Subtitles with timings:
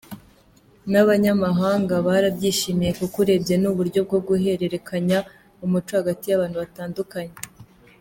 [0.91, 5.17] N’abanyamahanga barabyishimiye kuko urebye ni uburyo bwo guhererekanya
[5.65, 7.35] umuco hagati y’abantu batandukanye.